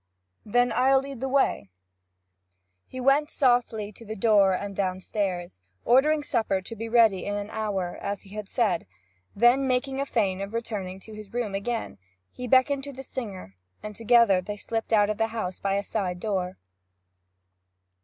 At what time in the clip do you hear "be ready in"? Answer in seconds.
6.75-7.35